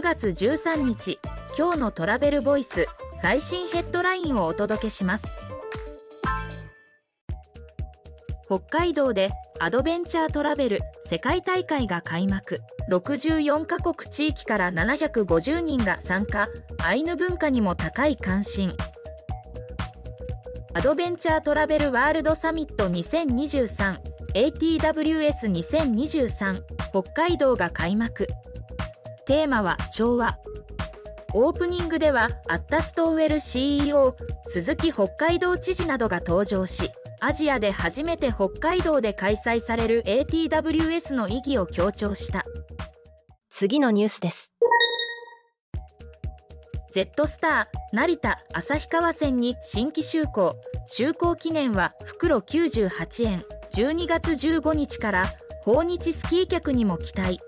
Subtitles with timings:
[0.00, 1.18] 9月13日
[1.58, 2.86] 今日のトラベルボイス
[3.20, 5.26] 最新ヘッドラインをお届けします。
[8.46, 12.60] 北海道でアドベンチャートラベル世界大会が開幕。
[12.90, 16.48] 64カ国地域から750人が参加。
[16.82, 18.74] アイヌ文化にも高い関心。
[20.72, 22.88] アドベンチャートラベルワールドサミット
[24.32, 28.28] 2023ATWS2023 北海道が開幕。
[29.30, 30.38] テーマは調和。
[31.34, 34.16] オープニングではアッタストウェル CEO
[34.48, 36.90] 鈴木北海道知事などが登場し
[37.20, 42.44] アジアで初めて北海道で開催される ATWS の意義を強調した。
[43.50, 44.52] 次のニュースです。
[46.92, 50.56] ジェットスター成田旭川線に新規就航。
[50.92, 53.44] 就航記念は袋98円。
[53.74, 55.26] 12月15日から
[55.62, 57.38] 訪日スキー客にも期待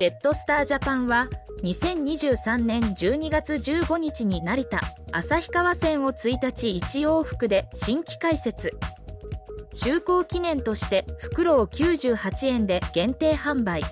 [0.00, 1.28] ジェットスタージャパンは
[1.64, 8.78] 2023年12月15日に成田旭川線を1日1往復で新規開設。
[9.72, 13.82] 就航記念として袋を98円で限定販売。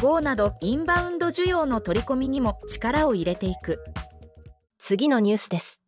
[0.00, 3.84] GO などインバウンド需要の取り込みにも力を入れていく。
[4.78, 5.82] 次のニュースです。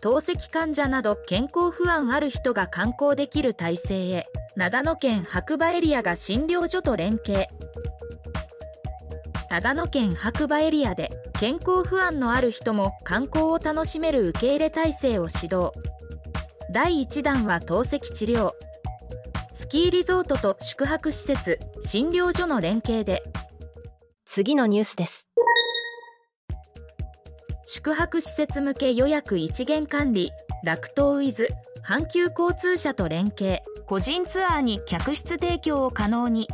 [0.00, 7.48] 透析患者など健康不安ある人が観光できる体制へ長野県白馬エリアが診療所と連携。
[9.50, 15.72] 長野県白馬エリアで健康不安のある人も観光を楽しめる受け入れ体制を指導。
[16.72, 18.52] 第1弾は透析治療。
[19.54, 23.24] スキーリゾートと宿泊施設診療所の連携で。
[24.24, 25.28] 次のニュースです。
[27.66, 30.30] 宿泊施設向け予約一元管理
[30.64, 31.50] 楽東ウィズ
[31.86, 36.48] 阪急交通社と連携個人ツアーに客室提供を可能に。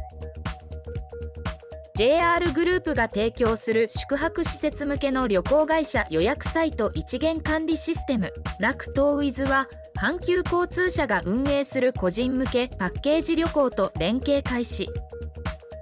[1.94, 14.88] JR グループが提供する宿泊施設向けの旅行会社予約サイト一元管理システム楽東ウィズは阪急交通社が運営する個人向けパッケージ旅行と連携開始。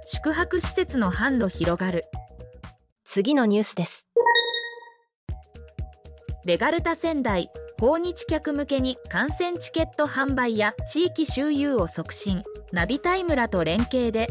[0.05, 2.05] 宿泊施設の販路広がる。
[3.05, 4.07] 次のニュースです。
[6.45, 7.51] ベガルタ仙台
[7.81, 12.43] 訪日客向けに観戦チケット販売や地域周遊を促進。
[12.73, 14.29] ナビタイムらと連携で。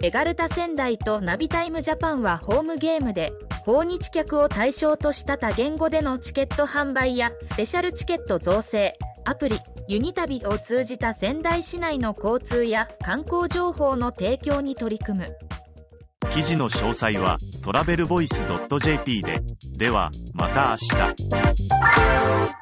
[0.00, 3.32] ベガルタ仙台とナビタイムジャパンはホームゲームで
[3.66, 8.96] 訪日客を対象とした多言語でのチケット販売やスペシャルチケット造成。
[9.24, 9.58] アプリ
[9.88, 15.36] ユニタビを通じた仙台市内の交通や観光情報の提供に取り組む。
[16.32, 18.42] 記事の詳細はトラベルボイス
[18.80, 19.42] .jp で。
[19.78, 22.60] ではまた明日。